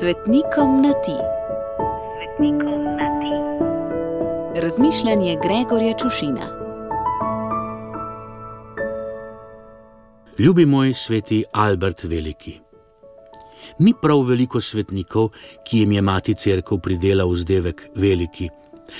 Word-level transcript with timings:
Svetnikom 0.00 0.82
na 0.82 0.92
ti. 0.92 1.14
Svetnikom 2.16 2.84
na 2.84 3.08
ti. 3.20 3.34
Razmišljanje 4.60 5.36
Gregorja 5.42 5.94
Čušina. 5.98 6.46
Ljubi 10.38 10.66
moj 10.66 10.94
sveti 10.94 11.44
Albert 11.52 12.04
Veliki. 12.04 12.60
Ni 13.78 13.94
prav 14.02 14.20
veliko 14.20 14.60
svetnikov, 14.60 15.28
ki 15.64 15.78
jim 15.78 15.92
je 15.92 16.02
mati 16.02 16.34
crkva 16.34 16.78
pridela 16.78 17.24
vzdevek 17.24 17.88
veliki. 17.94 18.50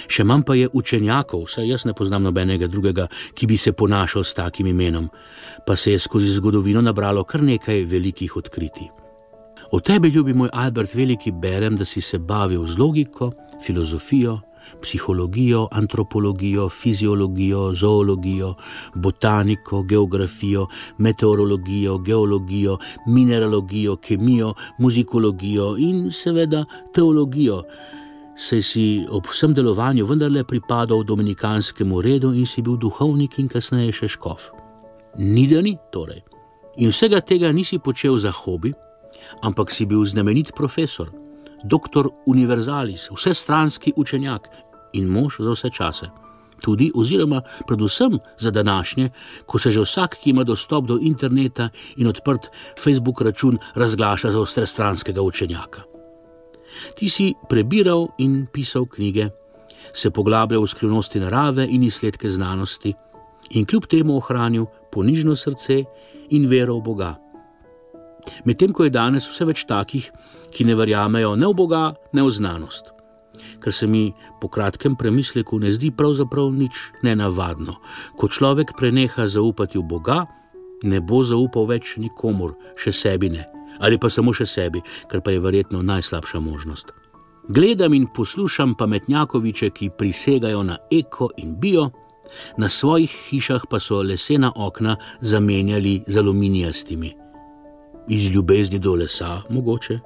Še 0.09 0.25
manj 0.25 0.43
pa 0.49 0.55
je 0.55 0.69
učenjakov, 0.73 1.45
saj 1.47 1.69
jaz 1.69 1.85
ne 1.85 1.95
poznam 1.95 2.23
nobenega 2.23 2.67
drugega, 2.67 3.09
ki 3.35 3.47
bi 3.47 3.57
se 3.57 3.73
ponašal 3.73 4.25
s 4.25 4.35
takim 4.35 4.67
imenom, 4.67 5.11
pa 5.67 5.77
se 5.77 5.93
je 5.93 5.99
skozi 5.99 6.33
zgodovino 6.33 6.81
nabralo 6.81 7.25
kar 7.25 7.43
nekaj 7.43 7.85
velikih 7.85 8.37
odkritij. 8.37 9.06
O 9.71 9.81
tebi, 9.81 10.09
ljubi 10.09 10.35
moj 10.35 10.49
Albert 10.53 10.95
Veliki, 10.95 11.33
berem, 11.33 11.77
da 11.77 11.85
si 11.85 12.01
se 12.01 12.19
bavil 12.19 12.67
z 12.67 12.79
logiko, 12.79 13.33
filozofijo, 13.63 14.39
psihologijo, 14.83 15.69
antropologijo, 15.71 16.69
fiziologijo, 16.69 17.75
zoologijo, 17.75 18.55
botaniko, 18.95 19.83
geografijo, 19.83 20.67
meteorologijo, 20.99 21.99
geologijo, 21.99 22.79
mineralogijo, 23.07 23.97
kemijo, 23.97 24.55
muzikologijo 24.79 25.77
in 25.79 26.11
seveda 26.11 26.65
teologijo. 26.95 27.63
Saj 28.37 28.63
si 28.63 29.07
ob 29.11 29.27
vsem 29.27 29.55
delovanju 29.55 30.07
vendarle 30.07 30.45
pripadal 30.45 31.05
dominikanskemu 31.05 32.03
redu 32.03 32.35
in 32.35 32.47
si 32.47 32.63
bil 32.63 32.77
duhovnik 32.77 33.39
in 33.39 33.49
kasneje 33.49 33.93
še 33.93 34.09
škof. 34.09 34.51
Ni 35.19 35.47
da 35.49 35.63
ni 35.63 35.77
torej. 35.93 36.21
In 36.77 36.93
vsega 36.93 37.21
tega 37.21 37.53
nisi 37.53 37.79
počel 37.79 38.19
za 38.21 38.31
hobi, 38.31 38.75
ampak 39.43 39.71
si 39.71 39.87
bil 39.87 40.05
znamenit 40.05 40.53
profesor, 40.57 41.11
doktor 41.65 42.11
univerzalis, 42.27 43.11
vsestranski 43.11 43.93
učenjak 43.97 44.49
in 44.93 45.09
mož 45.09 45.41
za 45.41 45.51
vse 45.51 45.71
čase. 45.71 46.11
Tudi, 46.61 46.91
oziroma 46.95 47.43
predvsem 47.67 48.19
za 48.39 48.51
današnje, 48.51 49.11
ko 49.47 49.59
se 49.59 49.71
že 49.71 49.81
vsak, 49.81 50.17
ki 50.23 50.31
ima 50.31 50.45
dostop 50.45 50.87
do 50.87 50.99
interneta 51.03 51.69
in 51.97 52.09
odprt 52.09 52.49
Facebook 52.85 53.21
račun, 53.21 53.59
razglaša 53.75 54.31
za 54.31 54.41
vsestranskega 54.41 55.23
učenjaka. 55.23 55.83
Ti 56.97 57.11
si 57.11 57.35
prebiral 57.49 58.09
in 58.19 58.47
pisal 58.53 58.87
knjige, 58.87 59.31
se 59.93 60.11
poglabljal 60.11 60.63
v 60.63 60.67
skrivnosti 60.67 61.21
narave 61.21 61.67
in 61.71 61.83
izsledke 61.83 62.31
znanosti, 62.31 62.95
in 63.51 63.67
kljub 63.67 63.87
temu 63.87 64.17
ohranil 64.17 64.67
ponižno 64.93 65.37
srce 65.37 65.85
in 66.31 66.49
vero 66.49 66.79
v 66.79 66.83
Boga. 66.83 67.15
Medtem 68.45 68.73
ko 68.73 68.85
je 68.85 68.95
danes 68.95 69.29
vse 69.29 69.47
več 69.49 69.65
takih, 69.69 70.11
ki 70.53 70.65
ne 70.65 70.75
verjamejo 70.75 71.35
ne 71.37 71.49
v 71.51 71.55
Boga, 71.57 71.95
ne 72.13 72.23
v 72.23 72.31
znanost. 72.31 72.93
Kar 73.61 73.73
se 73.73 73.87
mi 73.87 74.13
po 74.41 74.49
kratkem 74.49 74.97
premisleku 74.97 75.59
ne 75.59 75.73
zdi 75.73 75.91
pravzaprav 75.91 76.53
nič 76.53 77.03
nenavadno. 77.03 77.77
Ko 78.17 78.29
človek 78.29 78.73
preneha 78.79 79.27
zaupati 79.29 79.79
v 79.79 79.85
Boga, 79.85 80.25
ne 80.83 81.01
bo 81.01 81.23
zaupal 81.25 81.69
več 81.69 81.97
nikomur, 82.01 82.57
še 82.77 82.93
sebi 82.93 83.33
ne, 83.33 83.45
ali 83.81 83.99
pa 83.99 84.11
samo 84.13 84.33
še 84.33 84.47
sebi, 84.49 84.83
kar 85.11 85.21
pa 85.25 85.35
je 85.35 85.43
verjetno 85.43 85.83
najslabša 85.83 86.41
možnost. 86.41 86.93
Gledam 87.49 87.95
in 87.95 88.09
poslušam 88.11 88.75
pametnjakoviče, 88.75 89.71
ki 89.71 89.93
prisegajo 89.99 90.65
na 90.67 90.79
eko 90.91 91.31
in 91.39 91.55
bio, 91.61 91.91
na 92.59 92.69
svojih 92.69 93.13
hišah 93.31 93.69
pa 93.71 93.79
so 93.81 94.03
lesena 94.03 94.53
okna 94.57 94.97
zamenjali 95.21 96.03
z 96.07 96.19
aluminijastimi. 96.19 97.26
Iz 98.09 98.35
ljubezni 98.35 98.79
do 98.79 98.95
lesa, 98.95 99.43
mogoče. 99.51 99.99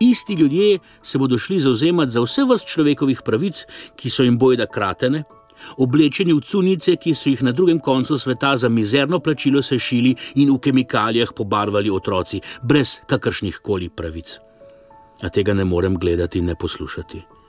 Isti 0.00 0.34
ljudje 0.34 0.78
se 1.02 1.18
bodo 1.18 1.38
šli 1.38 1.60
zauzemati 1.60 2.10
za 2.10 2.20
vse 2.20 2.44
vrst 2.44 2.66
človekovih 2.66 3.22
pravic, 3.24 3.64
ki 3.96 4.10
so 4.10 4.22
jim 4.22 4.38
bojda 4.38 4.66
kratene, 4.66 5.22
oblečeni 5.76 6.32
v 6.32 6.40
cunice, 6.40 6.96
ki 6.96 7.14
so 7.14 7.30
jih 7.30 7.42
na 7.42 7.52
drugem 7.52 7.78
koncu 7.78 8.18
sveta 8.18 8.56
za 8.56 8.68
mizerno 8.68 9.20
plačilo 9.20 9.62
sešili 9.62 10.14
in 10.34 10.50
v 10.50 10.58
kemikalijah 10.58 11.32
pobarvali 11.36 11.90
otroci, 11.90 12.40
brez 12.62 12.98
kakršnih 13.06 13.60
koli 13.62 13.88
pravic. 13.88 14.38
A 15.22 15.28
tega 15.28 15.54
ne 15.54 15.64
morem 15.64 15.98
gledati 15.98 16.38
in 16.38 16.44
ne 16.44 16.54
poslušati. 16.54 17.39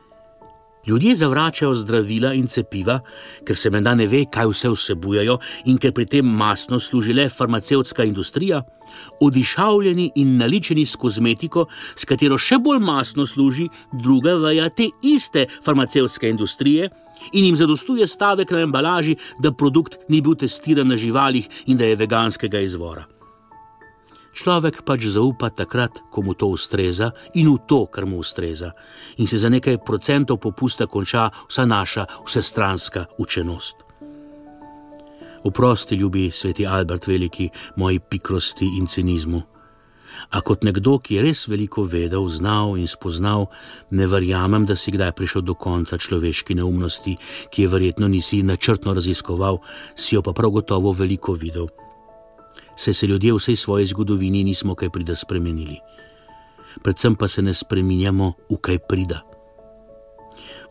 Ljudje 0.87 1.15
zavračajo 1.15 1.73
zdravila 1.75 2.33
in 2.33 2.47
cepiva, 2.47 2.99
ker 3.45 3.57
se 3.57 3.69
menda 3.69 3.93
ne 3.95 4.07
ve, 4.09 4.23
kaj 4.33 4.47
vse 4.49 4.71
vsebujejo 4.73 5.37
in 5.69 5.77
ker 5.77 5.93
pri 5.93 6.07
tem 6.09 6.25
masno 6.25 6.79
služi 6.79 7.13
le 7.13 7.27
farmacevtska 7.29 8.03
industrija, 8.03 8.63
odišavljeni 9.21 10.11
in 10.15 10.37
naličeni 10.37 10.85
s 10.85 10.95
kozmetiko, 10.95 11.67
s 11.95 12.05
katero 12.09 12.37
še 12.37 12.57
bolj 12.57 12.81
masno 12.81 13.27
služi 13.29 13.69
druga 13.93 14.35
veja 14.41 14.69
te 14.69 14.89
iste 15.03 15.45
farmacevtske 15.65 16.29
industrije. 16.29 16.89
In 17.37 17.45
jim 17.45 17.55
zadostuje 17.55 18.07
stavek 18.07 18.51
na 18.51 18.65
embalaži, 18.65 19.15
da 19.39 19.51
produkt 19.53 19.99
ni 20.09 20.21
bil 20.21 20.33
testiran 20.33 20.89
na 20.89 20.97
živalih 20.97 21.49
in 21.69 21.77
da 21.77 21.85
je 21.85 21.95
veganskega 21.95 22.59
izvora. 22.65 23.05
Človek 24.31 24.87
pač 24.87 25.11
zaupa 25.11 25.51
takrat, 25.51 26.07
ko 26.07 26.23
mu 26.23 26.31
to 26.31 26.47
ustreza 26.47 27.11
in 27.35 27.51
v 27.51 27.59
to, 27.67 27.83
kar 27.91 28.07
mu 28.07 28.23
ustreza, 28.23 28.71
in 29.19 29.27
se 29.27 29.35
za 29.35 29.51
nekaj 29.51 29.83
procentov 29.83 30.39
popusta 30.39 30.87
konča 30.87 31.27
vsa 31.51 31.67
naša 31.67 32.07
vsestranska 32.23 33.11
učenost. 33.19 33.75
Oprosti, 35.43 35.95
ljubi 35.95 36.31
sveti 36.31 36.67
Albert 36.67 37.07
Veliki, 37.07 37.49
moji 37.75 37.99
pikrosti 37.99 38.65
in 38.79 38.87
cinizmu. 38.87 39.41
A 40.31 40.41
kot 40.43 40.63
nekdo, 40.63 40.99
ki 40.99 41.15
je 41.15 41.21
res 41.23 41.47
veliko 41.47 41.83
vedel, 41.83 42.27
znal 42.29 42.75
in 42.77 42.87
spoznal, 42.87 43.47
ne 43.91 44.07
verjamem, 44.07 44.67
da 44.67 44.75
si 44.75 44.91
kdaj 44.91 45.15
prišel 45.17 45.41
do 45.41 45.55
konca 45.55 45.97
človeški 45.97 46.55
neumnosti, 46.55 47.17
ki 47.51 47.63
je 47.63 47.71
verjetno 47.71 48.07
nisi 48.07 48.43
načrtno 48.43 48.93
raziskoval, 48.93 49.63
si 49.95 50.15
jo 50.15 50.21
pa 50.21 50.35
prav 50.35 50.51
gotovo 50.51 50.91
veliko 50.91 51.33
videl 51.33 51.71
saj 52.81 52.93
se 52.93 53.07
ljudje 53.07 53.33
v 53.33 53.37
vsej 53.37 53.55
svoji 53.55 53.85
zgodovini 53.85 54.43
nismo 54.43 54.75
kaj 54.75 54.89
prida 54.89 55.15
spremenili. 55.15 55.77
Predvsem 56.81 57.15
pa 57.15 57.27
se 57.27 57.41
ne 57.41 57.53
spreminjamo 57.53 58.33
v 58.49 58.57
kaj 58.57 58.79
prida. 58.89 59.21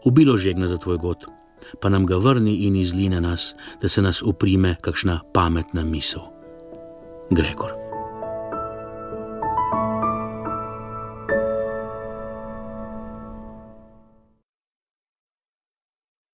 Ubilo 0.04 0.36
žegna 0.36 0.68
za 0.68 0.76
tvoj 0.76 0.98
god, 0.98 1.26
pa 1.80 1.88
nam 1.88 2.06
ga 2.06 2.16
vrni 2.16 2.66
in 2.66 2.76
izline 2.76 3.20
nas, 3.20 3.54
da 3.82 3.88
se 3.88 4.02
nas 4.02 4.22
uprime 4.22 4.76
kakšna 4.80 5.20
pametna 5.32 5.84
misel. 5.84 6.22
Gregor. 7.30 7.79